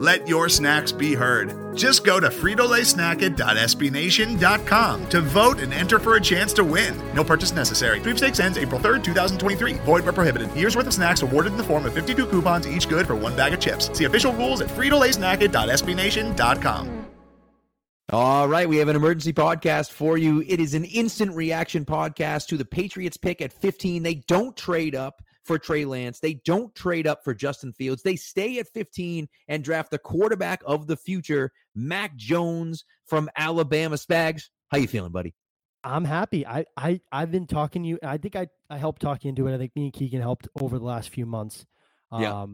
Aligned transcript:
Let 0.00 0.26
your 0.26 0.48
snacks 0.48 0.90
be 0.92 1.14
heard. 1.14 1.76
Just 1.76 2.04
go 2.04 2.18
to 2.18 2.30
fritolaysnacket.sbnation.com 2.30 5.08
to 5.10 5.20
vote 5.20 5.60
and 5.60 5.74
enter 5.74 5.98
for 5.98 6.16
a 6.16 6.20
chance 6.20 6.54
to 6.54 6.64
win. 6.64 6.98
No 7.14 7.22
purchase 7.22 7.52
necessary. 7.52 8.00
Sweepstakes 8.00 8.40
ends 8.40 8.56
April 8.56 8.80
3rd, 8.80 9.04
2023. 9.04 9.74
Void 9.74 10.04
where 10.04 10.14
prohibited. 10.14 10.50
Year's 10.56 10.74
worth 10.74 10.86
of 10.86 10.94
snacks 10.94 11.20
awarded 11.20 11.52
in 11.52 11.58
the 11.58 11.64
form 11.64 11.84
of 11.84 11.92
52 11.92 12.28
coupons, 12.28 12.66
each 12.66 12.88
good 12.88 13.06
for 13.06 13.14
one 13.14 13.36
bag 13.36 13.52
of 13.52 13.60
chips. 13.60 13.90
See 13.96 14.06
official 14.06 14.32
rules 14.32 14.62
at 14.62 14.68
fritolaysnacket.sbnation.com. 14.68 17.04
All 18.10 18.48
right, 18.48 18.70
we 18.70 18.78
have 18.78 18.88
an 18.88 18.96
emergency 18.96 19.34
podcast 19.34 19.90
for 19.90 20.16
you. 20.16 20.42
It 20.48 20.60
is 20.60 20.72
an 20.72 20.86
instant 20.86 21.36
reaction 21.36 21.84
podcast 21.84 22.46
to 22.46 22.56
the 22.56 22.64
Patriots 22.64 23.18
pick 23.18 23.42
at 23.42 23.52
15. 23.52 24.02
They 24.02 24.14
don't 24.14 24.56
trade 24.56 24.94
up 24.94 25.20
for 25.50 25.58
Trey 25.58 25.84
Lance. 25.84 26.20
They 26.20 26.34
don't 26.34 26.72
trade 26.76 27.08
up 27.08 27.24
for 27.24 27.34
Justin 27.34 27.72
Fields. 27.72 28.04
They 28.04 28.14
stay 28.14 28.60
at 28.60 28.68
15 28.68 29.28
and 29.48 29.64
draft 29.64 29.90
the 29.90 29.98
quarterback 29.98 30.62
of 30.64 30.86
the 30.86 30.96
future, 30.96 31.50
Mac 31.74 32.14
Jones 32.14 32.84
from 33.08 33.28
Alabama. 33.36 33.96
Spags, 33.96 34.44
how 34.70 34.78
you 34.78 34.86
feeling, 34.86 35.10
buddy? 35.10 35.34
I'm 35.82 36.04
happy. 36.04 36.46
I 36.46 36.66
I 36.76 37.00
I've 37.10 37.32
been 37.32 37.48
talking 37.48 37.82
to 37.82 37.88
you. 37.88 37.98
I 38.00 38.18
think 38.18 38.36
I 38.36 38.46
I 38.68 38.78
helped 38.78 39.02
talk 39.02 39.24
you 39.24 39.30
into 39.30 39.48
it. 39.48 39.54
I 39.54 39.58
think 39.58 39.72
me 39.74 39.86
and 39.86 39.92
Keegan 39.92 40.20
helped 40.20 40.46
over 40.60 40.78
the 40.78 40.84
last 40.84 41.08
few 41.08 41.26
months. 41.26 41.66
Um, 42.12 42.22
yeah. 42.22 42.46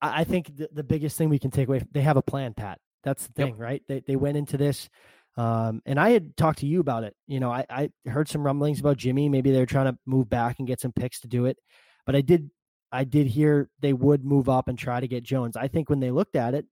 I, 0.00 0.20
I 0.20 0.24
think 0.24 0.56
the, 0.56 0.70
the 0.72 0.84
biggest 0.84 1.18
thing 1.18 1.28
we 1.28 1.38
can 1.38 1.50
take 1.50 1.68
away. 1.68 1.82
They 1.92 2.00
have 2.00 2.16
a 2.16 2.22
plan, 2.22 2.54
Pat. 2.54 2.78
That's 3.04 3.26
the 3.26 3.32
thing, 3.34 3.48
yep. 3.48 3.58
right? 3.58 3.82
They 3.88 4.00
they 4.06 4.16
went 4.16 4.38
into 4.38 4.56
this, 4.56 4.88
um, 5.36 5.82
and 5.84 6.00
I 6.00 6.10
had 6.10 6.34
talked 6.34 6.60
to 6.60 6.66
you 6.66 6.80
about 6.80 7.04
it. 7.04 7.14
You 7.26 7.40
know, 7.40 7.52
I 7.52 7.66
I 7.68 7.90
heard 8.06 8.30
some 8.30 8.42
rumblings 8.42 8.80
about 8.80 8.96
Jimmy. 8.96 9.28
Maybe 9.28 9.50
they're 9.50 9.66
trying 9.66 9.92
to 9.92 9.98
move 10.06 10.30
back 10.30 10.60
and 10.60 10.66
get 10.66 10.80
some 10.80 10.92
picks 10.92 11.20
to 11.20 11.28
do 11.28 11.44
it, 11.44 11.58
but 12.06 12.16
I 12.16 12.20
did 12.20 12.50
I 12.92 13.04
did 13.04 13.26
hear 13.26 13.68
they 13.80 13.92
would 13.92 14.24
move 14.24 14.48
up 14.48 14.68
and 14.68 14.78
try 14.78 15.00
to 15.00 15.08
get 15.08 15.24
Jones. 15.24 15.56
I 15.56 15.68
think 15.68 15.90
when 15.90 16.00
they 16.00 16.10
looked 16.10 16.36
at 16.36 16.54
it, 16.54 16.64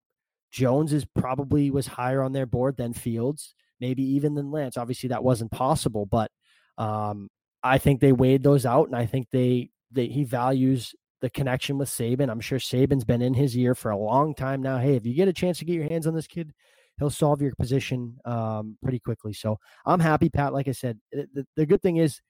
Jones 0.52 0.92
is 0.92 1.04
probably 1.04 1.70
was 1.70 1.86
higher 1.86 2.22
on 2.22 2.32
their 2.32 2.46
board 2.46 2.76
than 2.76 2.92
Fields, 2.92 3.54
maybe 3.80 4.02
even 4.02 4.34
than 4.34 4.52
Lance. 4.52 4.76
Obviously, 4.76 5.08
that 5.08 5.24
wasn't 5.24 5.50
possible, 5.50 6.06
but 6.06 6.30
um, 6.78 7.28
I 7.62 7.78
think 7.78 8.00
they 8.00 8.12
weighed 8.12 8.44
those 8.44 8.64
out, 8.64 8.86
and 8.86 8.96
I 8.96 9.06
think 9.06 9.28
they 9.30 9.70
they 9.90 10.06
he 10.06 10.24
values 10.24 10.94
the 11.20 11.30
connection 11.30 11.78
with 11.78 11.88
Saban. 11.88 12.30
I'm 12.30 12.40
sure 12.40 12.58
Saban's 12.58 13.04
been 13.04 13.22
in 13.22 13.34
his 13.34 13.56
ear 13.56 13.74
for 13.74 13.90
a 13.90 13.98
long 13.98 14.34
time 14.34 14.62
now. 14.62 14.78
Hey, 14.78 14.94
if 14.94 15.04
you 15.04 15.14
get 15.14 15.28
a 15.28 15.32
chance 15.32 15.58
to 15.58 15.64
get 15.64 15.74
your 15.74 15.88
hands 15.88 16.06
on 16.06 16.14
this 16.14 16.26
kid, 16.26 16.52
he'll 16.98 17.10
solve 17.10 17.40
your 17.42 17.54
position 17.58 18.18
um, 18.24 18.76
pretty 18.82 18.98
quickly. 19.00 19.32
So 19.32 19.58
I'm 19.86 20.00
happy, 20.00 20.28
Pat. 20.28 20.52
Like 20.52 20.68
I 20.68 20.72
said, 20.72 20.98
the, 21.12 21.46
the 21.56 21.66
good 21.66 21.82
thing 21.82 21.96
is 21.96 22.20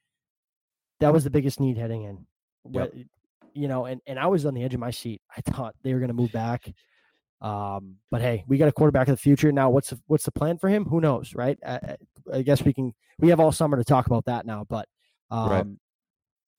that 1.01 1.13
was 1.13 1.25
the 1.25 1.31
biggest 1.31 1.61
need 1.61 1.77
heading 1.77 2.05
in. 2.05 2.27
Yep. 2.71 2.95
You 3.55 3.69
know, 3.69 3.85
and, 3.85 4.01
and 4.07 4.19
I 4.19 4.27
was 4.27 4.47
on 4.47 4.55
the 4.55 4.65
edge 4.65 4.75
of 4.75 4.81
my 4.81 4.91
seat. 4.91 5.23
I 5.37 5.41
thought 5.41 5.75
they 5.83 5.93
were 5.93 6.01
going 6.01 6.09
to 6.09 6.15
move 6.15 6.33
back. 6.33 6.73
Um, 7.41 7.97
but 8.11 8.21
hey, 8.21 8.45
we 8.49 8.59
got 8.59 8.69
a 8.69 8.73
quarterback 8.73 9.09
of 9.09 9.13
the 9.13 9.21
future 9.21 9.53
now. 9.53 9.71
What's 9.71 9.91
the, 9.91 10.01
what's 10.07 10.25
the 10.25 10.33
plan 10.33 10.59
for 10.59 10.69
him? 10.69 10.85
Who 10.87 11.01
knows, 11.01 11.35
right? 11.35 11.59
I, 11.65 11.97
I 12.33 12.43
guess 12.43 12.63
we 12.63 12.73
can. 12.73 12.95
We 13.19 13.29
have 13.29 13.39
all 13.39 13.53
summer 13.53 13.77
to 13.77 13.85
talk 13.85 14.07
about 14.07 14.25
that 14.25 14.47
now. 14.47 14.65
But 14.69 14.89
um, 15.31 15.51
right 15.51 15.67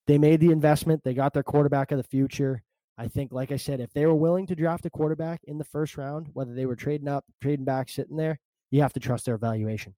they 0.08 0.18
made 0.18 0.40
the 0.40 0.52
investment. 0.52 1.04
They 1.04 1.14
got 1.14 1.34
their 1.34 1.44
quarterback 1.44 1.92
of 1.92 1.98
the 1.98 2.04
future. 2.04 2.62
I 2.98 3.08
think, 3.08 3.32
like 3.32 3.52
I 3.52 3.58
said, 3.58 3.82
if 3.82 3.92
they 3.92 4.06
were 4.06 4.16
willing 4.16 4.48
to 4.48 4.56
draft 4.56 4.86
a 4.86 4.90
quarterback 4.90 5.42
in 5.46 5.58
the 5.58 5.64
first 5.66 5.98
round, 5.98 6.30
whether 6.34 6.54
they 6.54 6.66
were 6.66 6.76
trading 6.76 7.08
up, 7.08 7.26
trading 7.42 7.66
back, 7.66 7.90
sitting 7.90 8.16
there, 8.16 8.40
you 8.72 8.82
have 8.82 8.94
to 8.94 9.00
trust 9.00 9.26
their 9.26 9.36
evaluation. 9.36 9.96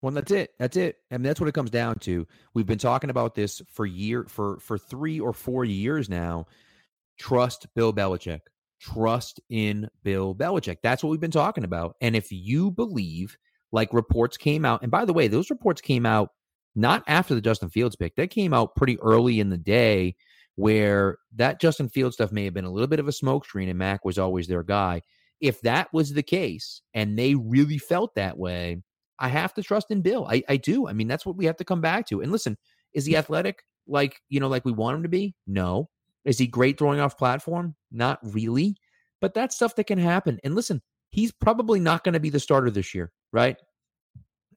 Well, 0.00 0.12
that's 0.12 0.30
it. 0.30 0.50
That's 0.58 0.76
it. 0.76 0.96
I 1.10 1.16
mean, 1.16 1.24
that's 1.24 1.40
what 1.40 1.48
it 1.48 1.54
comes 1.54 1.70
down 1.70 1.96
to. 2.00 2.26
We've 2.54 2.66
been 2.66 2.78
talking 2.78 3.10
about 3.10 3.34
this 3.34 3.60
for 3.72 3.84
year 3.84 4.26
for 4.28 4.58
for 4.60 4.78
three 4.78 5.18
or 5.18 5.32
four 5.32 5.64
years 5.64 6.08
now. 6.08 6.46
Trust 7.18 7.66
Bill 7.74 7.92
Belichick. 7.92 8.40
Trust 8.80 9.40
in 9.50 9.88
Bill 10.04 10.34
Belichick. 10.34 10.78
That's 10.82 11.02
what 11.02 11.10
we've 11.10 11.20
been 11.20 11.32
talking 11.32 11.64
about. 11.64 11.96
And 12.00 12.14
if 12.14 12.30
you 12.30 12.70
believe, 12.70 13.36
like 13.72 13.92
reports 13.92 14.36
came 14.36 14.64
out, 14.64 14.82
and 14.82 14.90
by 14.90 15.04
the 15.04 15.12
way, 15.12 15.26
those 15.26 15.50
reports 15.50 15.80
came 15.80 16.06
out 16.06 16.30
not 16.76 17.02
after 17.08 17.34
the 17.34 17.40
Justin 17.40 17.70
Fields 17.70 17.96
pick. 17.96 18.14
That 18.14 18.30
came 18.30 18.54
out 18.54 18.76
pretty 18.76 19.00
early 19.00 19.40
in 19.40 19.50
the 19.50 19.58
day 19.58 20.14
where 20.54 21.18
that 21.36 21.60
Justin 21.60 21.88
Fields 21.88 22.14
stuff 22.14 22.30
may 22.30 22.44
have 22.44 22.54
been 22.54 22.64
a 22.64 22.70
little 22.70 22.88
bit 22.88 23.00
of 23.00 23.08
a 23.08 23.12
smokescreen 23.12 23.68
and 23.68 23.78
Mac 23.78 24.04
was 24.04 24.18
always 24.18 24.46
their 24.46 24.62
guy. 24.62 25.02
If 25.40 25.60
that 25.62 25.88
was 25.92 26.12
the 26.12 26.22
case 26.22 26.82
and 26.94 27.18
they 27.18 27.34
really 27.34 27.78
felt 27.78 28.14
that 28.14 28.38
way, 28.38 28.82
I 29.18 29.28
have 29.28 29.54
to 29.54 29.62
trust 29.62 29.90
in 29.90 30.00
Bill. 30.00 30.26
I, 30.28 30.42
I 30.48 30.56
do. 30.56 30.88
I 30.88 30.92
mean, 30.92 31.08
that's 31.08 31.26
what 31.26 31.36
we 31.36 31.46
have 31.46 31.56
to 31.56 31.64
come 31.64 31.80
back 31.80 32.06
to. 32.08 32.20
And 32.20 32.30
listen, 32.30 32.56
is 32.92 33.06
he 33.06 33.16
athletic 33.16 33.62
like, 33.86 34.20
you 34.28 34.40
know, 34.40 34.48
like 34.48 34.64
we 34.64 34.72
want 34.72 34.96
him 34.96 35.02
to 35.02 35.08
be? 35.08 35.34
No. 35.46 35.88
Is 36.24 36.38
he 36.38 36.46
great 36.46 36.78
throwing 36.78 37.00
off 37.00 37.18
platform? 37.18 37.74
Not 37.90 38.18
really. 38.22 38.76
But 39.20 39.34
that's 39.34 39.56
stuff 39.56 39.74
that 39.76 39.84
can 39.84 39.98
happen. 39.98 40.38
And 40.44 40.54
listen, 40.54 40.82
he's 41.10 41.32
probably 41.32 41.80
not 41.80 42.04
going 42.04 42.12
to 42.12 42.20
be 42.20 42.30
the 42.30 42.40
starter 42.40 42.70
this 42.70 42.94
year, 42.94 43.12
right? 43.32 43.56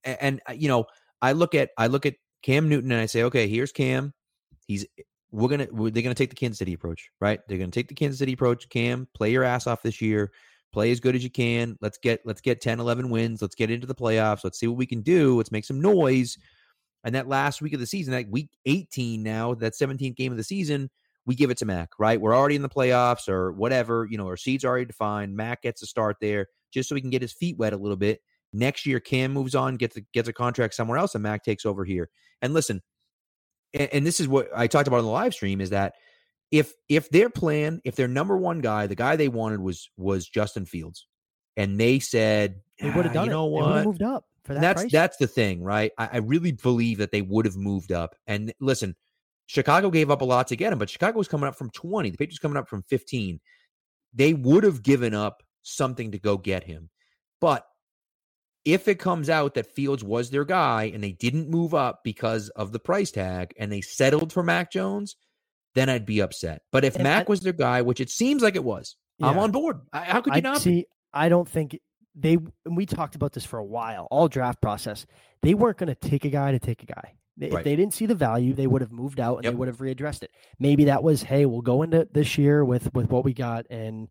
And, 0.03 0.17
and, 0.21 0.41
uh, 0.49 0.53
you 0.53 0.67
know, 0.67 0.85
I 1.21 1.33
look 1.33 1.55
at 1.55 1.69
I 1.77 1.87
look 1.87 2.05
at 2.05 2.15
Cam 2.43 2.67
Newton 2.67 2.91
and 2.91 3.01
I 3.01 3.05
say, 3.05 3.23
okay, 3.23 3.47
here's 3.47 3.71
Cam. 3.71 4.13
He's 4.67 4.85
we're 5.31 5.49
gonna 5.49 5.67
we're, 5.71 5.91
they're 5.91 6.03
gonna 6.03 6.15
take 6.15 6.29
the 6.29 6.35
Kansas 6.35 6.59
City 6.59 6.73
approach, 6.73 7.09
right? 7.19 7.39
They're 7.47 7.57
gonna 7.57 7.71
take 7.71 7.87
the 7.87 7.95
Kansas 7.95 8.19
City 8.19 8.33
approach. 8.33 8.69
Cam, 8.69 9.07
play 9.13 9.31
your 9.31 9.43
ass 9.43 9.67
off 9.67 9.83
this 9.83 10.01
year. 10.01 10.31
Play 10.71 10.91
as 10.91 10.99
good 10.99 11.15
as 11.15 11.23
you 11.23 11.29
can. 11.29 11.77
Let's 11.81 11.97
get 11.97 12.21
let's 12.25 12.41
get 12.41 12.61
10, 12.61 12.79
11 12.79 13.09
wins. 13.09 13.41
Let's 13.41 13.55
get 13.55 13.69
into 13.69 13.87
the 13.87 13.95
playoffs. 13.95 14.43
Let's 14.43 14.59
see 14.59 14.67
what 14.67 14.77
we 14.77 14.85
can 14.85 15.01
do. 15.01 15.37
Let's 15.37 15.51
make 15.51 15.65
some 15.65 15.81
noise. 15.81 16.37
And 17.03 17.15
that 17.15 17.27
last 17.27 17.61
week 17.61 17.73
of 17.73 17.79
the 17.79 17.87
season, 17.87 18.11
that 18.11 18.29
week 18.29 18.49
18 18.65 19.23
now, 19.23 19.55
that 19.55 19.73
17th 19.73 20.15
game 20.15 20.31
of 20.31 20.37
the 20.37 20.43
season, 20.43 20.89
we 21.25 21.35
give 21.35 21.49
it 21.49 21.57
to 21.57 21.65
Mac, 21.65 21.89
right? 21.99 22.21
We're 22.21 22.35
already 22.35 22.55
in 22.55 22.61
the 22.61 22.69
playoffs 22.69 23.27
or 23.27 23.51
whatever, 23.53 24.07
you 24.09 24.17
know, 24.17 24.27
our 24.27 24.37
seeds 24.37 24.63
already 24.63 24.85
defined. 24.85 25.35
Mac 25.35 25.63
gets 25.63 25.81
a 25.81 25.87
start 25.87 26.17
there 26.21 26.47
just 26.71 26.89
so 26.89 26.95
he 26.95 27.01
can 27.01 27.09
get 27.09 27.21
his 27.21 27.33
feet 27.33 27.57
wet 27.57 27.73
a 27.73 27.77
little 27.77 27.97
bit. 27.97 28.21
Next 28.53 28.85
year, 28.85 28.99
Cam 28.99 29.31
moves 29.31 29.55
on, 29.55 29.77
gets 29.77 29.97
a, 29.97 30.01
gets 30.13 30.27
a 30.27 30.33
contract 30.33 30.73
somewhere 30.73 30.97
else, 30.97 31.15
and 31.15 31.23
Mac 31.23 31.43
takes 31.43 31.65
over 31.65 31.85
here. 31.85 32.09
And 32.41 32.53
listen, 32.53 32.81
and, 33.73 33.89
and 33.93 34.05
this 34.05 34.19
is 34.19 34.27
what 34.27 34.49
I 34.55 34.67
talked 34.67 34.87
about 34.87 34.99
on 34.99 35.05
the 35.05 35.11
live 35.11 35.33
stream 35.33 35.61
is 35.61 35.69
that 35.69 35.93
if 36.51 36.73
if 36.89 37.09
their 37.09 37.29
plan, 37.29 37.81
if 37.83 37.95
their 37.95 38.07
number 38.07 38.37
one 38.37 38.59
guy, 38.59 38.87
the 38.87 38.95
guy 38.95 39.15
they 39.15 39.29
wanted 39.29 39.61
was 39.61 39.89
was 39.97 40.27
Justin 40.27 40.65
Fields, 40.65 41.07
and 41.55 41.79
they 41.79 41.99
said 41.99 42.61
they 42.79 42.89
would 42.89 43.05
have 43.05 43.11
ah, 43.11 43.13
done 43.13 43.25
you 43.25 43.31
know 43.31 43.47
it. 43.47 43.51
What? 43.51 43.85
moved 43.85 44.03
up 44.03 44.25
for 44.43 44.53
that. 44.53 44.61
that's 44.61 44.81
price. 44.81 44.91
that's 44.91 45.17
the 45.17 45.27
thing, 45.27 45.63
right? 45.63 45.91
I, 45.97 46.09
I 46.13 46.17
really 46.17 46.51
believe 46.51 46.97
that 46.97 47.11
they 47.11 47.21
would 47.21 47.45
have 47.45 47.55
moved 47.55 47.91
up. 47.91 48.15
And 48.27 48.53
listen, 48.59 48.95
Chicago 49.47 49.89
gave 49.89 50.11
up 50.11 50.21
a 50.21 50.25
lot 50.25 50.47
to 50.49 50.55
get 50.55 50.73
him, 50.73 50.79
but 50.79 50.89
Chicago 50.89 51.17
was 51.17 51.27
coming 51.27 51.47
up 51.47 51.55
from 51.55 51.69
20. 51.71 52.09
The 52.09 52.17
Patriots 52.17 52.39
coming 52.39 52.57
up 52.57 52.67
from 52.67 52.83
15. 52.83 53.39
They 54.13 54.33
would 54.33 54.63
have 54.63 54.83
given 54.83 55.13
up 55.13 55.43
something 55.63 56.11
to 56.11 56.19
go 56.19 56.37
get 56.37 56.63
him. 56.65 56.89
But 57.39 57.65
if 58.65 58.87
it 58.87 58.99
comes 58.99 59.29
out 59.29 59.55
that 59.55 59.73
Fields 59.73 60.03
was 60.03 60.29
their 60.29 60.45
guy 60.45 60.91
and 60.93 61.03
they 61.03 61.13
didn't 61.13 61.49
move 61.49 61.73
up 61.73 62.01
because 62.03 62.49
of 62.49 62.71
the 62.71 62.79
price 62.79 63.11
tag 63.11 63.53
and 63.57 63.71
they 63.71 63.81
settled 63.81 64.31
for 64.31 64.43
Mac 64.43 64.71
Jones, 64.71 65.15
then 65.75 65.89
I'd 65.89 66.05
be 66.05 66.21
upset. 66.21 66.61
But 66.71 66.83
if 66.83 66.95
and 66.95 67.03
Mac 67.03 67.27
I, 67.27 67.29
was 67.29 67.41
their 67.41 67.53
guy, 67.53 67.81
which 67.81 67.99
it 67.99 68.09
seems 68.09 68.41
like 68.41 68.55
it 68.55 68.63
was, 68.63 68.95
yeah. 69.17 69.27
I'm 69.27 69.39
on 69.39 69.51
board. 69.51 69.81
How 69.93 70.21
could 70.21 70.33
you 70.33 70.39
I, 70.39 70.41
not 70.41 70.61
see? 70.61 70.81
Be? 70.81 70.87
I 71.13 71.29
don't 71.29 71.47
think 71.47 71.79
they. 72.15 72.37
we 72.65 72.85
talked 72.85 73.15
about 73.15 73.33
this 73.33 73.45
for 73.45 73.59
a 73.59 73.65
while, 73.65 74.07
all 74.11 74.27
draft 74.27 74.61
process. 74.61 75.05
They 75.41 75.53
weren't 75.53 75.77
going 75.77 75.93
to 75.93 75.95
take 75.95 76.25
a 76.25 76.29
guy 76.29 76.51
to 76.51 76.59
take 76.59 76.83
a 76.83 76.85
guy. 76.85 77.15
They, 77.37 77.49
right. 77.49 77.59
If 77.59 77.63
they 77.63 77.75
didn't 77.75 77.93
see 77.93 78.05
the 78.05 78.15
value, 78.15 78.53
they 78.53 78.67
would 78.67 78.81
have 78.81 78.91
moved 78.91 79.19
out 79.19 79.37
and 79.37 79.45
yep. 79.45 79.53
they 79.53 79.57
would 79.57 79.67
have 79.67 79.77
readdressed 79.77 80.23
it. 80.23 80.31
Maybe 80.59 80.85
that 80.85 81.01
was, 81.01 81.23
hey, 81.23 81.45
we'll 81.45 81.61
go 81.61 81.81
into 81.81 82.07
this 82.11 82.37
year 82.37 82.63
with 82.63 82.93
with 82.93 83.09
what 83.09 83.23
we 83.23 83.33
got 83.33 83.65
and 83.69 84.09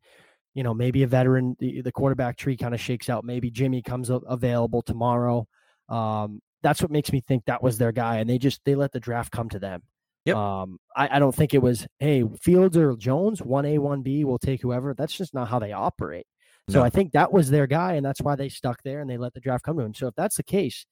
you 0.54 0.62
know, 0.62 0.74
maybe 0.74 1.02
a 1.02 1.06
veteran, 1.06 1.56
the, 1.60 1.80
the 1.82 1.92
quarterback 1.92 2.36
tree 2.36 2.56
kind 2.56 2.74
of 2.74 2.80
shakes 2.80 3.08
out. 3.08 3.24
Maybe 3.24 3.50
Jimmy 3.50 3.82
comes 3.82 4.10
available 4.10 4.82
tomorrow. 4.82 5.46
Um, 5.88 6.40
that's 6.62 6.82
what 6.82 6.90
makes 6.90 7.12
me 7.12 7.20
think 7.20 7.44
that 7.46 7.62
was 7.62 7.78
their 7.78 7.92
guy, 7.92 8.18
and 8.18 8.28
they 8.28 8.38
just 8.38 8.60
they 8.64 8.74
let 8.74 8.92
the 8.92 9.00
draft 9.00 9.32
come 9.32 9.48
to 9.50 9.58
them. 9.58 9.82
Yep. 10.26 10.36
Um, 10.36 10.78
I, 10.94 11.16
I 11.16 11.18
don't 11.18 11.34
think 11.34 11.54
it 11.54 11.62
was, 11.62 11.86
hey, 11.98 12.24
Fields 12.42 12.76
or 12.76 12.94
Jones, 12.96 13.40
one 13.40 13.64
A, 13.64 13.78
one 13.78 14.02
B, 14.02 14.24
we'll 14.24 14.38
take 14.38 14.60
whoever. 14.60 14.94
That's 14.94 15.16
just 15.16 15.32
not 15.32 15.48
how 15.48 15.58
they 15.58 15.72
operate. 15.72 16.26
So 16.68 16.80
no. 16.80 16.84
I 16.84 16.90
think 16.90 17.12
that 17.12 17.32
was 17.32 17.50
their 17.50 17.66
guy, 17.66 17.94
and 17.94 18.04
that's 18.04 18.20
why 18.20 18.36
they 18.36 18.48
stuck 18.48 18.82
there 18.82 19.00
and 19.00 19.08
they 19.08 19.16
let 19.16 19.34
the 19.34 19.40
draft 19.40 19.64
come 19.64 19.78
to 19.78 19.82
him. 19.82 19.94
So 19.94 20.06
if 20.08 20.14
that's 20.14 20.36
the 20.36 20.42
case, 20.42 20.86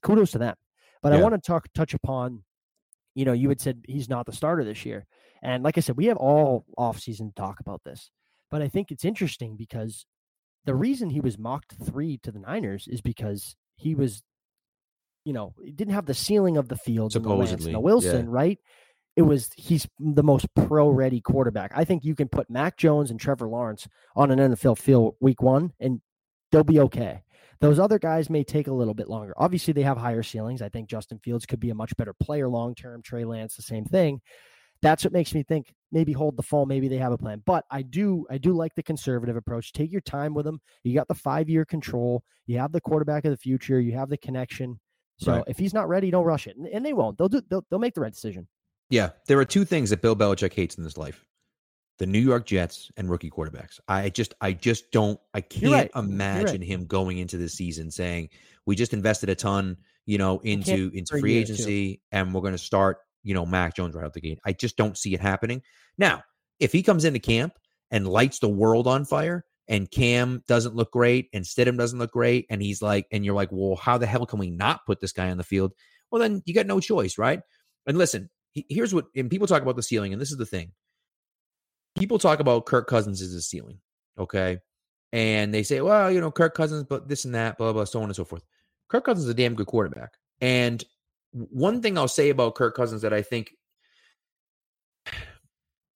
kudos 0.00 0.30
to 0.30 0.38
them. 0.38 0.54
But 1.02 1.12
yeah. 1.12 1.18
I 1.18 1.22
want 1.22 1.34
to 1.34 1.40
talk 1.40 1.66
touch 1.74 1.92
upon, 1.92 2.44
you 3.14 3.24
know, 3.24 3.32
you 3.32 3.48
had 3.48 3.60
said 3.60 3.84
he's 3.86 4.08
not 4.08 4.26
the 4.26 4.32
starter 4.32 4.64
this 4.64 4.86
year, 4.86 5.06
and 5.42 5.64
like 5.64 5.76
I 5.76 5.80
said, 5.80 5.96
we 5.96 6.06
have 6.06 6.16
all 6.16 6.64
off 6.78 7.00
season 7.00 7.28
to 7.28 7.34
talk 7.34 7.60
about 7.60 7.82
this. 7.84 8.10
But 8.50 8.62
I 8.62 8.68
think 8.68 8.90
it's 8.90 9.04
interesting 9.04 9.56
because 9.56 10.06
the 10.64 10.74
reason 10.74 11.10
he 11.10 11.20
was 11.20 11.36
mocked 11.36 11.74
three 11.84 12.18
to 12.22 12.30
the 12.30 12.38
Niners 12.38 12.86
is 12.86 13.00
because 13.00 13.56
he 13.76 13.94
was, 13.96 14.22
you 15.24 15.32
know, 15.32 15.54
it 15.62 15.76
didn't 15.76 15.94
have 15.94 16.06
the 16.06 16.14
ceiling 16.14 16.56
of 16.56 16.68
the 16.68 16.76
field, 16.76 17.12
supposedly, 17.12 17.72
the, 17.72 17.80
Wilson, 17.80 18.26
yeah. 18.26 18.32
right? 18.32 18.58
It 19.14 19.22
was 19.22 19.50
he's 19.56 19.86
the 19.98 20.22
most 20.22 20.46
pro 20.54 20.88
ready 20.88 21.20
quarterback. 21.20 21.72
I 21.74 21.84
think 21.84 22.04
you 22.04 22.14
can 22.14 22.28
put 22.28 22.50
Mac 22.50 22.76
Jones 22.76 23.10
and 23.10 23.20
Trevor 23.20 23.48
Lawrence 23.48 23.86
on 24.16 24.30
an 24.30 24.38
NFL 24.38 24.78
field 24.78 25.16
week 25.20 25.42
one, 25.42 25.72
and 25.80 26.00
they'll 26.50 26.64
be 26.64 26.80
okay. 26.80 27.22
Those 27.60 27.78
other 27.78 27.98
guys 27.98 28.28
may 28.28 28.42
take 28.42 28.66
a 28.66 28.72
little 28.72 28.94
bit 28.94 29.08
longer. 29.08 29.34
Obviously, 29.36 29.72
they 29.72 29.82
have 29.82 29.96
higher 29.96 30.24
ceilings. 30.24 30.62
I 30.62 30.68
think 30.68 30.88
Justin 30.88 31.20
Fields 31.20 31.46
could 31.46 31.60
be 31.60 31.70
a 31.70 31.74
much 31.74 31.96
better 31.96 32.12
player 32.12 32.48
long 32.48 32.74
term. 32.74 33.02
Trey 33.02 33.24
Lance, 33.24 33.54
the 33.54 33.62
same 33.62 33.84
thing. 33.84 34.20
That's 34.80 35.04
what 35.04 35.12
makes 35.12 35.32
me 35.32 35.44
think 35.44 35.72
maybe 35.92 36.12
hold 36.12 36.36
the 36.36 36.42
phone. 36.42 36.66
Maybe 36.66 36.88
they 36.88 36.96
have 36.96 37.12
a 37.12 37.18
plan. 37.18 37.40
But 37.46 37.64
I 37.70 37.82
do, 37.82 38.26
I 38.28 38.38
do 38.38 38.52
like 38.52 38.74
the 38.74 38.82
conservative 38.82 39.36
approach. 39.36 39.72
Take 39.72 39.92
your 39.92 40.00
time 40.00 40.34
with 40.34 40.44
them. 40.44 40.60
You 40.82 40.92
got 40.92 41.06
the 41.06 41.14
five 41.14 41.48
year 41.48 41.64
control. 41.64 42.24
You 42.46 42.58
have 42.58 42.72
the 42.72 42.80
quarterback 42.80 43.24
of 43.24 43.30
the 43.30 43.36
future. 43.36 43.80
You 43.80 43.92
have 43.92 44.08
the 44.08 44.16
connection. 44.16 44.80
So 45.18 45.32
right. 45.32 45.44
if 45.46 45.58
he's 45.58 45.74
not 45.74 45.88
ready, 45.88 46.10
don't 46.10 46.24
rush 46.24 46.46
it, 46.46 46.56
and, 46.56 46.66
and 46.66 46.84
they 46.84 46.92
won't. 46.92 47.18
They'll 47.18 47.28
do. 47.28 47.42
They'll, 47.48 47.64
they'll 47.70 47.78
make 47.78 47.94
the 47.94 48.00
right 48.00 48.12
decision. 48.12 48.48
Yeah, 48.90 49.10
there 49.26 49.38
are 49.38 49.44
two 49.44 49.64
things 49.64 49.90
that 49.90 50.02
Bill 50.02 50.16
Belichick 50.16 50.52
hates 50.52 50.76
in 50.76 50.84
this 50.84 50.96
life: 50.96 51.24
the 51.98 52.06
New 52.06 52.18
York 52.18 52.46
Jets 52.46 52.90
and 52.96 53.08
rookie 53.08 53.30
quarterbacks. 53.30 53.78
I 53.88 54.10
just, 54.10 54.34
I 54.40 54.52
just 54.52 54.90
don't, 54.90 55.20
I 55.34 55.40
can't 55.40 55.72
right. 55.72 55.90
imagine 55.94 56.60
right. 56.60 56.68
him 56.68 56.86
going 56.86 57.18
into 57.18 57.36
the 57.36 57.48
season 57.48 57.90
saying, 57.90 58.30
"We 58.66 58.74
just 58.74 58.92
invested 58.92 59.28
a 59.28 59.34
ton, 59.34 59.76
you 60.06 60.18
know, 60.18 60.40
into 60.40 60.90
into 60.94 61.18
free 61.18 61.36
agency, 61.36 62.02
and 62.10 62.34
we're 62.34 62.40
going 62.40 62.52
to 62.52 62.58
start 62.58 62.98
you 63.22 63.34
know, 63.34 63.46
Mac 63.46 63.74
Jones 63.74 63.94
right 63.94 64.04
out 64.04 64.12
the 64.12 64.20
gate. 64.20 64.40
I 64.44 64.52
just 64.52 64.76
don't 64.76 64.98
see 64.98 65.14
it 65.14 65.20
happening. 65.20 65.62
Now, 65.98 66.22
if 66.60 66.72
he 66.72 66.82
comes 66.82 67.04
into 67.04 67.18
camp 67.18 67.54
and 67.90 68.06
lights 68.06 68.38
the 68.38 68.48
world 68.48 68.86
on 68.86 69.04
fire 69.04 69.44
and 69.72 69.90
Cam 69.90 70.44
doesn't 70.46 70.76
look 70.76 70.92
great 70.92 71.30
and 71.32 71.46
Stidham 71.46 71.78
doesn't 71.78 71.98
look 71.98 72.12
great, 72.12 72.46
and 72.50 72.60
he's 72.60 72.82
like, 72.82 73.06
and 73.10 73.24
you're 73.24 73.34
like, 73.34 73.48
well, 73.50 73.74
how 73.74 73.96
the 73.96 74.06
hell 74.06 74.26
can 74.26 74.38
we 74.38 74.50
not 74.50 74.84
put 74.84 75.00
this 75.00 75.12
guy 75.12 75.30
on 75.30 75.38
the 75.38 75.44
field? 75.44 75.72
Well, 76.10 76.20
then 76.20 76.42
you 76.44 76.52
got 76.52 76.66
no 76.66 76.78
choice, 76.78 77.16
right? 77.16 77.40
And 77.86 77.96
listen, 77.96 78.28
here's 78.52 78.94
what, 78.94 79.06
and 79.16 79.30
people 79.30 79.46
talk 79.46 79.62
about 79.62 79.76
the 79.76 79.82
ceiling, 79.82 80.12
and 80.12 80.20
this 80.20 80.30
is 80.30 80.36
the 80.36 80.44
thing. 80.44 80.72
People 81.96 82.18
talk 82.18 82.38
about 82.38 82.66
Kirk 82.66 82.86
Cousins 82.86 83.22
as 83.22 83.32
a 83.32 83.40
ceiling, 83.40 83.78
okay? 84.18 84.58
And 85.10 85.54
they 85.54 85.62
say, 85.62 85.80
well, 85.80 86.10
you 86.10 86.20
know, 86.20 86.30
Kirk 86.30 86.54
Cousins, 86.54 86.84
but 86.86 87.08
this 87.08 87.24
and 87.24 87.34
that, 87.34 87.56
blah, 87.56 87.72
blah, 87.72 87.84
so 87.84 88.00
on 88.00 88.10
and 88.10 88.16
so 88.16 88.24
forth. 88.24 88.44
Kirk 88.90 89.06
Cousins 89.06 89.24
is 89.24 89.30
a 89.30 89.34
damn 89.34 89.54
good 89.54 89.68
quarterback. 89.68 90.10
And 90.42 90.84
one 91.32 91.80
thing 91.80 91.96
I'll 91.96 92.08
say 92.08 92.28
about 92.28 92.56
Kirk 92.56 92.76
Cousins 92.76 93.00
that 93.02 93.14
I 93.14 93.22
think 93.22 93.52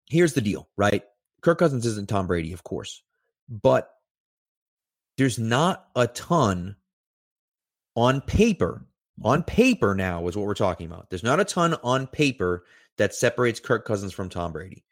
here's 0.09 0.33
the 0.33 0.41
deal, 0.41 0.71
right? 0.79 1.03
Kirk 1.43 1.59
Cousins 1.59 1.85
isn't 1.85 2.09
Tom 2.09 2.27
Brady, 2.27 2.55
of 2.55 2.65
course, 2.65 3.03
but 3.49 3.91
there's 5.17 5.39
not 5.39 5.89
a 5.95 6.07
ton 6.07 6.77
on 7.95 8.21
paper. 8.21 8.87
On 9.23 9.43
paper 9.43 9.95
now 9.95 10.27
is 10.29 10.37
what 10.37 10.47
we're 10.47 10.55
talking 10.55 10.87
about. 10.87 11.09
There's 11.09 11.23
not 11.23 11.41
a 11.41 11.45
ton 11.45 11.75
on 11.83 12.07
paper 12.07 12.65
that 12.99 13.15
separates 13.15 13.61
Kirk 13.61 13.87
Cousins 13.87 14.13
from 14.13 14.29
Tom 14.29 14.53
Brady. 14.53 14.85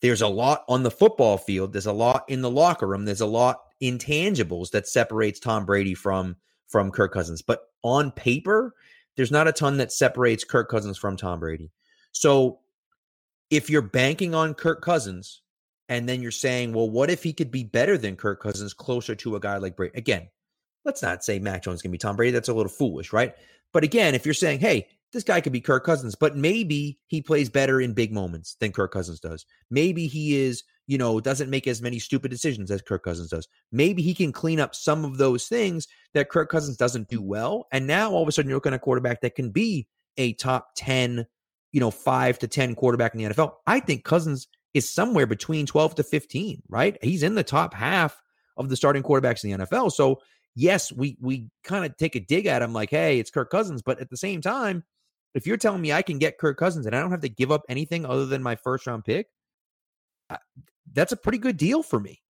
There's 0.00 0.22
a 0.22 0.28
lot 0.28 0.64
on 0.68 0.82
the 0.82 0.90
football 0.90 1.38
field. 1.38 1.72
There's 1.72 1.86
a 1.86 1.92
lot 1.92 2.24
in 2.28 2.42
the 2.42 2.50
locker 2.50 2.86
room. 2.86 3.04
There's 3.04 3.20
a 3.20 3.26
lot 3.26 3.60
intangibles 3.82 4.70
that 4.70 4.88
separates 4.88 5.40
Tom 5.40 5.64
Brady 5.64 5.94
from 5.94 6.36
from 6.68 6.90
Kirk 6.90 7.12
Cousins. 7.12 7.42
But 7.42 7.60
on 7.82 8.10
paper, 8.12 8.74
there's 9.16 9.30
not 9.30 9.48
a 9.48 9.52
ton 9.52 9.76
that 9.76 9.92
separates 9.92 10.44
Kirk 10.44 10.68
Cousins 10.68 10.98
from 10.98 11.16
Tom 11.16 11.40
Brady. 11.40 11.70
So 12.12 12.60
if 13.50 13.68
you're 13.68 13.82
banking 13.82 14.34
on 14.34 14.54
Kirk 14.54 14.80
Cousins 14.80 15.41
and 15.92 16.08
then 16.08 16.22
you're 16.22 16.30
saying, 16.30 16.72
well, 16.72 16.88
what 16.88 17.10
if 17.10 17.22
he 17.22 17.34
could 17.34 17.50
be 17.50 17.64
better 17.64 17.98
than 17.98 18.16
Kirk 18.16 18.42
Cousins, 18.42 18.72
closer 18.72 19.14
to 19.16 19.36
a 19.36 19.40
guy 19.40 19.58
like 19.58 19.76
Brady? 19.76 19.92
Again, 19.94 20.28
let's 20.86 21.02
not 21.02 21.22
say 21.22 21.38
Mac 21.38 21.62
Jones 21.62 21.82
can 21.82 21.90
be 21.90 21.98
Tom 21.98 22.16
Brady. 22.16 22.32
That's 22.32 22.48
a 22.48 22.54
little 22.54 22.72
foolish, 22.72 23.12
right? 23.12 23.34
But 23.74 23.84
again, 23.84 24.14
if 24.14 24.24
you're 24.24 24.32
saying, 24.32 24.60
hey, 24.60 24.86
this 25.12 25.22
guy 25.22 25.42
could 25.42 25.52
be 25.52 25.60
Kirk 25.60 25.84
Cousins, 25.84 26.14
but 26.14 26.34
maybe 26.34 26.98
he 27.08 27.20
plays 27.20 27.50
better 27.50 27.78
in 27.78 27.92
big 27.92 28.10
moments 28.10 28.56
than 28.58 28.72
Kirk 28.72 28.90
Cousins 28.90 29.20
does. 29.20 29.44
Maybe 29.70 30.06
he 30.06 30.40
is, 30.40 30.62
you 30.86 30.96
know, 30.96 31.20
doesn't 31.20 31.50
make 31.50 31.66
as 31.66 31.82
many 31.82 31.98
stupid 31.98 32.30
decisions 32.30 32.70
as 32.70 32.80
Kirk 32.80 33.04
Cousins 33.04 33.28
does. 33.28 33.46
Maybe 33.70 34.00
he 34.00 34.14
can 34.14 34.32
clean 34.32 34.60
up 34.60 34.74
some 34.74 35.04
of 35.04 35.18
those 35.18 35.46
things 35.46 35.86
that 36.14 36.30
Kirk 36.30 36.48
Cousins 36.48 36.78
doesn't 36.78 37.08
do 37.08 37.20
well. 37.20 37.66
And 37.70 37.86
now 37.86 38.12
all 38.12 38.22
of 38.22 38.28
a 38.28 38.32
sudden 38.32 38.48
you're 38.48 38.56
looking 38.56 38.72
at 38.72 38.76
a 38.76 38.78
quarterback 38.78 39.20
that 39.20 39.34
can 39.34 39.50
be 39.50 39.86
a 40.16 40.32
top 40.32 40.68
10, 40.76 41.26
you 41.72 41.80
know, 41.80 41.90
five 41.90 42.38
to 42.38 42.48
10 42.48 42.74
quarterback 42.76 43.14
in 43.14 43.22
the 43.22 43.34
NFL. 43.34 43.52
I 43.66 43.80
think 43.80 44.04
Cousins 44.04 44.48
is 44.74 44.88
somewhere 44.88 45.26
between 45.26 45.66
12 45.66 45.96
to 45.96 46.02
15, 46.02 46.62
right? 46.68 46.96
He's 47.02 47.22
in 47.22 47.34
the 47.34 47.44
top 47.44 47.74
half 47.74 48.20
of 48.56 48.68
the 48.68 48.76
starting 48.76 49.02
quarterbacks 49.02 49.44
in 49.44 49.50
the 49.50 49.66
NFL. 49.66 49.92
So 49.92 50.20
yes, 50.54 50.92
we 50.92 51.16
we 51.20 51.48
kind 51.64 51.84
of 51.84 51.96
take 51.96 52.16
a 52.16 52.20
dig 52.20 52.46
at 52.46 52.62
him 52.62 52.72
like, 52.72 52.90
hey, 52.90 53.18
it's 53.18 53.30
Kirk 53.30 53.50
Cousins, 53.50 53.82
but 53.82 54.00
at 54.00 54.10
the 54.10 54.16
same 54.16 54.40
time, 54.40 54.84
if 55.34 55.46
you're 55.46 55.56
telling 55.56 55.80
me 55.80 55.92
I 55.92 56.02
can 56.02 56.18
get 56.18 56.38
Kirk 56.38 56.58
Cousins 56.58 56.86
and 56.86 56.94
I 56.94 57.00
don't 57.00 57.10
have 57.10 57.20
to 57.20 57.28
give 57.28 57.50
up 57.50 57.62
anything 57.68 58.04
other 58.04 58.26
than 58.26 58.42
my 58.42 58.56
first 58.56 58.86
round 58.86 59.04
pick, 59.04 59.28
that's 60.92 61.12
a 61.12 61.16
pretty 61.16 61.38
good 61.38 61.56
deal 61.56 61.82
for 61.82 61.98
me. 61.98 62.20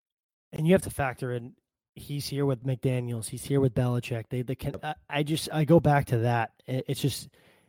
And 0.53 0.67
you 0.67 0.73
have 0.75 0.83
to 0.83 0.91
factor 0.91 1.33
in 1.33 1.55
he's 1.94 2.27
here 2.27 2.47
with 2.47 2.65
McDaniels, 2.65 3.29
he's 3.29 3.44
here 3.44 3.61
with 3.61 3.75
Belichick. 3.75 4.25
They 4.31 4.43
they 4.43 4.55
can 4.55 4.77
I, 4.83 4.94
I 5.09 5.23
just 5.23 5.49
I 5.53 5.65
go 5.65 5.81
back 5.81 6.06
to 6.06 6.19
that. 6.19 6.53
It's 6.67 7.00
just 7.00 7.29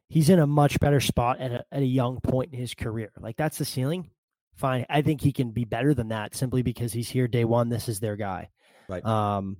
he's 0.10 0.30
in 0.30 0.40
a 0.40 0.48
much 0.48 0.80
better 0.80 1.00
spot 1.00 1.40
at 1.40 1.52
a, 1.52 1.66
at 1.72 1.82
a 1.82 1.86
young 1.86 2.20
point 2.20 2.54
in 2.54 2.60
his 2.60 2.74
career. 2.74 3.12
Like 3.20 3.38
that's 3.38 3.58
the 3.58 3.66
ceiling. 3.66 4.10
Fine. 4.56 4.86
I 4.90 5.02
think 5.02 5.22
he 5.22 5.32
can 5.32 5.52
be 5.52 5.66
better 5.66 5.94
than 5.94 6.10
that 6.10 6.36
simply 6.36 6.62
because 6.62 6.94
he's 6.94 7.10
here 7.10 7.28
day 7.28 7.46
one. 7.46 7.70
This 7.70 7.90
is 7.90 8.00
their 8.00 8.16
guy. 8.16 8.50
Right. 8.88 9.04
Um, 9.06 9.58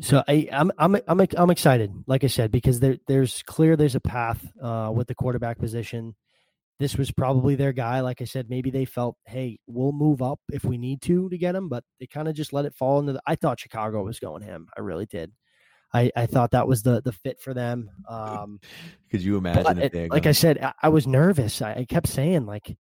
so 0.00 0.22
I, 0.28 0.48
I'm 0.52 0.70
I'm 0.78 0.96
I'm 1.08 1.26
I'm 1.36 1.50
excited, 1.50 1.92
like 2.06 2.24
I 2.24 2.26
said, 2.26 2.50
because 2.50 2.80
there 2.80 2.96
there's 3.06 3.42
clear 3.44 3.76
there's 3.76 3.94
a 3.94 4.00
path 4.00 4.44
uh, 4.62 4.90
with 4.94 5.08
the 5.08 5.14
quarterback 5.14 5.58
position. 5.58 6.14
This 6.78 6.96
was 6.96 7.10
probably 7.10 7.54
their 7.54 7.72
guy. 7.72 8.00
Like 8.00 8.20
I 8.20 8.26
said, 8.26 8.50
maybe 8.50 8.70
they 8.70 8.84
felt, 8.84 9.16
hey, 9.24 9.58
we'll 9.66 9.92
move 9.92 10.20
up 10.20 10.40
if 10.52 10.64
we 10.64 10.76
need 10.76 11.00
to 11.02 11.30
to 11.30 11.38
get 11.38 11.54
him, 11.54 11.70
but 11.70 11.84
they 11.98 12.06
kind 12.06 12.28
of 12.28 12.34
just 12.34 12.52
let 12.52 12.66
it 12.66 12.74
fall 12.74 13.00
into. 13.00 13.14
The, 13.14 13.22
I 13.26 13.36
thought 13.36 13.60
Chicago 13.60 14.04
was 14.04 14.20
going 14.20 14.42
him. 14.42 14.68
I 14.76 14.80
really 14.82 15.06
did. 15.06 15.32
I, 15.94 16.10
I 16.14 16.26
thought 16.26 16.50
that 16.50 16.68
was 16.68 16.82
the 16.82 17.00
the 17.00 17.12
fit 17.12 17.40
for 17.40 17.54
them. 17.54 17.88
Um, 18.06 18.60
Could 19.10 19.22
you 19.22 19.38
imagine? 19.38 19.78
It, 19.78 20.10
like 20.10 20.26
I 20.26 20.32
said, 20.32 20.62
I, 20.62 20.74
I 20.82 20.88
was 20.90 21.06
nervous. 21.06 21.62
I, 21.62 21.72
I, 21.72 21.84
kept 21.86 22.08
saying 22.08 22.44
like 22.44 22.76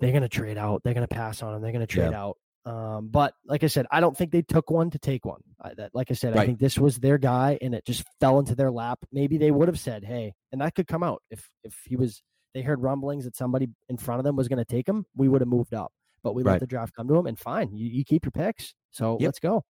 they're 0.00 0.12
going 0.12 0.22
to 0.22 0.28
trade 0.28 0.58
out. 0.58 0.82
They're 0.82 0.94
going 0.94 1.06
to 1.06 1.14
pass 1.14 1.42
on 1.42 1.54
him. 1.54 1.62
They're 1.62 1.72
going 1.72 1.86
to 1.86 1.92
trade 1.92 2.12
yeah. 2.12 2.20
out. 2.20 2.36
Um, 2.66 3.08
but 3.08 3.34
like 3.46 3.64
I 3.64 3.68
said, 3.68 3.86
I 3.90 4.00
don't 4.00 4.16
think 4.16 4.32
they 4.32 4.42
took 4.42 4.70
one 4.70 4.90
to 4.90 4.98
take 4.98 5.24
one. 5.24 5.40
I, 5.60 5.74
that, 5.74 5.94
like 5.94 6.10
I 6.10 6.14
said, 6.14 6.34
right. 6.34 6.42
I 6.42 6.46
think 6.46 6.58
this 6.58 6.78
was 6.78 6.98
their 6.98 7.16
guy, 7.18 7.58
and 7.60 7.74
it 7.74 7.86
just 7.86 8.04
fell 8.20 8.38
into 8.38 8.54
their 8.54 8.70
lap. 8.70 8.98
Maybe 9.12 9.38
they 9.38 9.50
would 9.50 9.68
have 9.68 9.78
said, 9.78 10.04
"Hey," 10.04 10.34
and 10.52 10.60
that 10.60 10.74
could 10.74 10.86
come 10.86 11.02
out 11.02 11.22
if 11.30 11.48
if 11.64 11.74
he 11.84 11.96
was. 11.96 12.22
They 12.52 12.62
heard 12.62 12.82
rumblings 12.82 13.24
that 13.24 13.36
somebody 13.36 13.68
in 13.88 13.96
front 13.96 14.18
of 14.18 14.24
them 14.24 14.34
was 14.34 14.48
going 14.48 14.58
to 14.58 14.64
take 14.64 14.88
him. 14.88 15.06
We 15.16 15.28
would 15.28 15.40
have 15.40 15.48
moved 15.48 15.72
up, 15.72 15.92
but 16.22 16.34
we 16.34 16.42
right. 16.42 16.54
let 16.54 16.60
the 16.60 16.66
draft 16.66 16.94
come 16.94 17.06
to 17.08 17.14
him, 17.14 17.26
and 17.26 17.38
fine, 17.38 17.72
you, 17.72 17.88
you 17.88 18.04
keep 18.04 18.24
your 18.24 18.32
picks. 18.32 18.74
So 18.90 19.16
yep. 19.20 19.28
let's 19.28 19.38
go. 19.38 19.64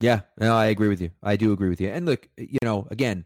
Yeah, 0.00 0.20
no, 0.38 0.54
I 0.54 0.66
agree 0.66 0.88
with 0.88 1.00
you. 1.00 1.10
I 1.22 1.36
do 1.36 1.52
agree 1.52 1.68
with 1.68 1.80
you. 1.80 1.88
And 1.88 2.04
look, 2.04 2.28
you 2.36 2.58
know, 2.62 2.86
again, 2.90 3.24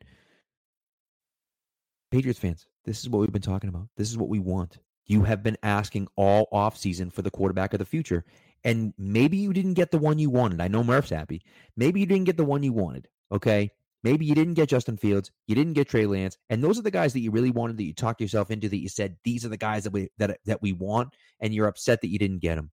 Patriots 2.10 2.38
fans, 2.38 2.66
this 2.84 3.00
is 3.00 3.08
what 3.08 3.20
we've 3.20 3.32
been 3.32 3.42
talking 3.42 3.68
about. 3.68 3.88
This 3.96 4.10
is 4.10 4.18
what 4.18 4.28
we 4.28 4.38
want. 4.38 4.78
You 5.06 5.22
have 5.24 5.42
been 5.42 5.56
asking 5.62 6.08
all 6.16 6.48
offseason 6.52 7.12
for 7.12 7.22
the 7.22 7.30
quarterback 7.30 7.72
of 7.72 7.78
the 7.78 7.84
future. 7.84 8.24
And 8.62 8.92
maybe 8.98 9.38
you 9.38 9.52
didn't 9.52 9.74
get 9.74 9.90
the 9.90 9.98
one 9.98 10.18
you 10.18 10.30
wanted. 10.30 10.60
I 10.60 10.68
know 10.68 10.84
Murph's 10.84 11.10
happy. 11.10 11.42
Maybe 11.76 12.00
you 12.00 12.06
didn't 12.06 12.26
get 12.26 12.36
the 12.36 12.44
one 12.44 12.62
you 12.62 12.72
wanted. 12.72 13.08
Okay. 13.32 13.72
Maybe 14.02 14.24
you 14.24 14.34
didn't 14.34 14.54
get 14.54 14.68
Justin 14.68 14.96
Fields. 14.96 15.30
You 15.46 15.54
didn't 15.54 15.74
get 15.74 15.88
Trey 15.88 16.06
Lance. 16.06 16.38
And 16.48 16.64
those 16.64 16.78
are 16.78 16.82
the 16.82 16.90
guys 16.90 17.12
that 17.12 17.20
you 17.20 17.30
really 17.30 17.50
wanted 17.50 17.76
that 17.76 17.84
you 17.84 17.92
talked 17.92 18.20
yourself 18.20 18.50
into 18.50 18.68
that 18.68 18.80
you 18.80 18.88
said, 18.88 19.16
these 19.24 19.44
are 19.44 19.50
the 19.50 19.56
guys 19.56 19.84
that 19.84 19.92
we 19.92 20.08
that 20.18 20.38
that 20.46 20.62
we 20.62 20.72
want, 20.72 21.12
and 21.38 21.52
you're 21.52 21.66
upset 21.66 22.00
that 22.00 22.08
you 22.08 22.18
didn't 22.18 22.38
get 22.38 22.54
them. 22.54 22.70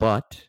But 0.00 0.48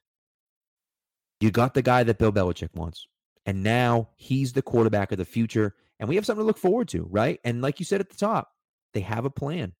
you 1.40 1.52
got 1.52 1.74
the 1.74 1.84
guy 1.84 2.04
that 2.04 2.18
Bill 2.18 2.32
Belichick 2.32 2.74
wants. 2.74 3.08
And 3.46 3.64
now 3.64 4.10
he's 4.18 4.54
the 4.54 4.62
quarterback 4.62 5.12
of 5.12 5.20
the 5.20 5.26
future. 5.26 5.76
And 6.00 6.10
we 6.10 6.16
have 6.16 6.26
something 6.26 6.44
to 6.44 6.48
look 6.48 6.58
forward 6.58 6.88
to, 6.90 7.08
right? 7.10 7.40
And 7.44 7.62
like 7.62 7.80
you 7.80 7.86
said 7.86 8.02
at 8.02 8.10
the 8.10 8.18
top, 8.18 8.52
they 8.94 9.00
have 9.02 9.26
a 9.26 9.30
plan. 9.30 9.74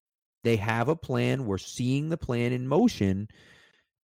They 0.48 0.56
have 0.56 0.88
a 0.88 0.96
plan. 0.96 1.46
We're 1.46 1.58
seeing 1.58 2.08
the 2.08 2.16
plan 2.16 2.54
in 2.54 2.70
motion. 2.70 3.28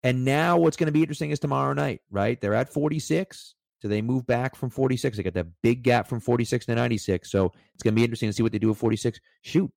And 0.04 0.26
now 0.26 0.58
what's 0.58 0.76
going 0.76 0.88
to 0.88 0.92
be 0.92 1.00
interesting 1.00 1.32
is 1.32 1.40
tomorrow 1.40 1.72
night, 1.72 2.02
right? 2.12 2.42
They're 2.42 2.54
at 2.54 2.68
46. 2.68 3.56
Do 3.82 3.88
they 3.88 4.02
move 4.02 4.28
back 4.28 4.54
from 4.54 4.70
46? 4.70 5.16
They 5.16 5.24
got 5.24 5.36
that 5.36 5.48
big 5.62 5.84
gap 5.84 6.06
from 6.06 6.20
46 6.20 6.66
to 6.66 6.76
96. 6.76 7.32
So 7.32 7.54
it's 7.74 7.82
going 7.82 7.94
to 7.94 7.96
be 7.96 8.04
interesting 8.04 8.28
to 8.28 8.34
see 8.34 8.44
what 8.44 8.52
they 8.52 8.60
do 8.60 8.72
at 8.72 8.76
46. 8.76 9.22
Shoot. 9.42 9.72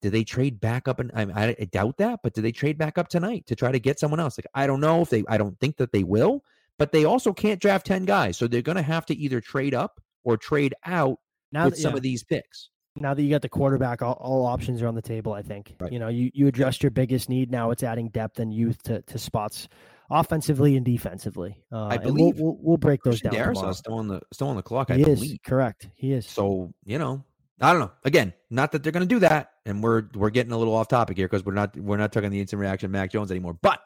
Do 0.00 0.10
they 0.10 0.24
trade 0.24 0.60
back 0.60 0.88
up? 0.88 0.98
And 0.98 1.12
I, 1.14 1.54
I 1.56 1.68
doubt 1.70 1.98
that, 1.98 2.18
but 2.24 2.34
do 2.34 2.42
they 2.42 2.50
trade 2.50 2.78
back 2.78 2.98
up 2.98 3.06
tonight 3.06 3.46
to 3.46 3.54
try 3.54 3.70
to 3.70 3.78
get 3.78 4.00
someone 4.00 4.18
else? 4.18 4.36
Like, 4.36 4.48
I 4.56 4.66
don't 4.66 4.80
know 4.80 5.02
if 5.02 5.08
they, 5.10 5.22
I 5.28 5.38
don't 5.38 5.56
think 5.60 5.76
that 5.76 5.92
they 5.92 6.02
will, 6.02 6.42
but 6.80 6.90
they 6.90 7.04
also 7.04 7.32
can't 7.32 7.60
draft 7.60 7.86
10 7.86 8.06
guys. 8.06 8.36
So 8.36 8.48
they're 8.48 8.60
going 8.60 8.74
to 8.74 8.82
have 8.82 9.06
to 9.06 9.14
either 9.14 9.40
trade 9.40 9.72
up 9.72 10.00
or 10.24 10.36
trade 10.36 10.74
out 10.84 11.18
now 11.52 11.66
with 11.66 11.76
that, 11.76 11.80
some 11.80 11.94
of 11.94 12.02
these 12.02 12.24
picks 12.24 12.70
now 13.02 13.14
that 13.14 13.22
you 13.22 13.30
got 13.30 13.42
the 13.42 13.48
quarterback, 13.48 14.02
all, 14.02 14.14
all 14.14 14.46
options 14.46 14.80
are 14.82 14.88
on 14.88 14.94
the 14.94 15.02
table. 15.02 15.32
I 15.32 15.42
think 15.42 15.74
right. 15.80 15.92
you 15.92 15.98
know 15.98 16.08
you 16.08 16.30
you 16.32 16.46
addressed 16.46 16.82
your 16.82 16.90
biggest 16.90 17.28
need. 17.28 17.50
Now 17.50 17.70
it's 17.70 17.82
adding 17.82 18.08
depth 18.08 18.38
and 18.38 18.52
youth 18.52 18.82
to 18.84 19.02
to 19.02 19.18
spots 19.18 19.68
offensively 20.10 20.76
and 20.76 20.84
defensively. 20.84 21.58
Uh, 21.72 21.86
I 21.86 21.96
believe 21.96 22.38
we'll, 22.38 22.52
we'll, 22.52 22.58
we'll, 22.60 22.76
break 22.76 23.02
those 23.02 23.20
Christian 23.20 23.32
down. 23.32 23.54
Darrisaw's 23.54 23.78
still 23.78 23.94
on 23.94 24.08
the 24.08 24.20
still 24.32 24.48
on 24.48 24.56
the 24.56 24.62
clock. 24.62 24.90
He 24.90 25.04
I 25.04 25.08
is 25.08 25.20
believe. 25.20 25.38
correct. 25.44 25.88
He 25.94 26.12
is. 26.12 26.26
So 26.26 26.72
you 26.84 26.98
know, 26.98 27.24
I 27.60 27.72
don't 27.72 27.80
know. 27.80 27.92
Again, 28.04 28.32
not 28.50 28.72
that 28.72 28.82
they're 28.82 28.92
going 28.92 29.06
to 29.06 29.14
do 29.14 29.20
that, 29.20 29.50
and 29.66 29.82
we're 29.82 30.04
we're 30.14 30.30
getting 30.30 30.52
a 30.52 30.58
little 30.58 30.74
off 30.74 30.88
topic 30.88 31.16
here 31.16 31.28
because 31.28 31.44
we're 31.44 31.54
not 31.54 31.76
we're 31.76 31.96
not 31.96 32.12
talking 32.12 32.30
the 32.30 32.40
instant 32.40 32.60
reaction 32.60 32.90
Mac 32.90 33.10
Jones 33.10 33.30
anymore. 33.30 33.54
But 33.60 33.80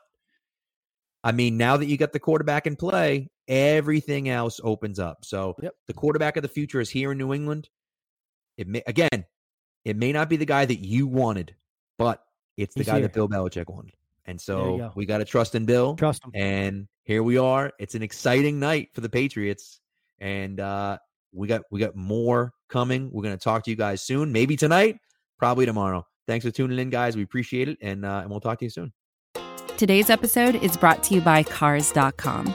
I 1.22 1.32
mean, 1.32 1.56
now 1.56 1.76
that 1.76 1.86
you 1.86 1.96
got 1.96 2.12
the 2.12 2.20
quarterback 2.20 2.66
in 2.66 2.76
play, 2.76 3.30
everything 3.48 4.28
else 4.28 4.60
opens 4.62 4.98
up. 4.98 5.24
So 5.24 5.54
yep. 5.60 5.74
the 5.86 5.94
quarterback 5.94 6.36
of 6.36 6.42
the 6.42 6.48
future 6.48 6.80
is 6.80 6.90
here 6.90 7.12
in 7.12 7.18
New 7.18 7.32
England. 7.32 7.68
It 8.56 8.68
may 8.68 8.82
again, 8.86 9.24
it 9.84 9.96
may 9.96 10.12
not 10.12 10.28
be 10.28 10.36
the 10.36 10.46
guy 10.46 10.64
that 10.64 10.80
you 10.84 11.06
wanted, 11.06 11.54
but 11.98 12.22
it's 12.56 12.74
the 12.74 12.80
He's 12.80 12.86
guy 12.86 12.94
here. 12.94 13.02
that 13.02 13.12
Bill 13.12 13.28
Belichick 13.28 13.68
wanted. 13.68 13.92
And 14.24 14.40
so 14.40 14.78
go. 14.78 14.92
we 14.96 15.06
got 15.06 15.18
to 15.18 15.24
trust 15.24 15.54
in 15.54 15.66
Bill. 15.66 15.94
Trust 15.94 16.24
him. 16.24 16.32
And 16.34 16.88
here 17.04 17.22
we 17.22 17.38
are. 17.38 17.72
It's 17.78 17.94
an 17.94 18.02
exciting 18.02 18.58
night 18.58 18.88
for 18.92 19.00
the 19.00 19.08
Patriots. 19.08 19.80
And 20.18 20.58
uh 20.60 20.98
we 21.32 21.46
got 21.46 21.62
we 21.70 21.80
got 21.80 21.94
more 21.94 22.52
coming. 22.68 23.10
We're 23.12 23.22
gonna 23.22 23.36
talk 23.36 23.64
to 23.64 23.70
you 23.70 23.76
guys 23.76 24.02
soon. 24.02 24.32
Maybe 24.32 24.56
tonight, 24.56 24.96
probably 25.38 25.66
tomorrow. 25.66 26.06
Thanks 26.26 26.44
for 26.44 26.50
tuning 26.50 26.78
in, 26.78 26.90
guys. 26.90 27.16
We 27.16 27.22
appreciate 27.22 27.68
it. 27.68 27.78
And 27.82 28.04
uh 28.04 28.20
and 28.22 28.30
we'll 28.30 28.40
talk 28.40 28.58
to 28.60 28.64
you 28.64 28.70
soon. 28.70 28.92
Today's 29.76 30.08
episode 30.08 30.54
is 30.56 30.76
brought 30.76 31.02
to 31.04 31.14
you 31.14 31.20
by 31.20 31.42
Cars.com. 31.42 32.54